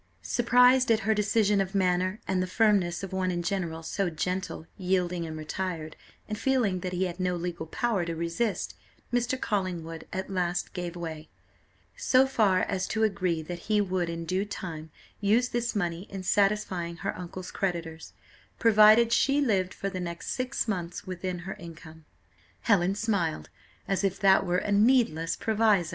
[0.23, 4.65] Surprised at her decision of manner and the firmness of one in general so gentle,
[4.75, 5.95] yielding, and retired,
[6.27, 8.73] and feeling that he had no legal power to resist,
[9.13, 9.39] Mr.
[9.39, 11.29] Collingwood at last gave way,
[11.95, 16.23] so far as to agree that he would in due time use this money in
[16.23, 18.13] satisfying her uncle's creditors;
[18.57, 22.05] provided she lived for the next six months within her income.
[22.61, 23.51] Helen smiled,
[23.87, 25.89] as if that were a needless proviso.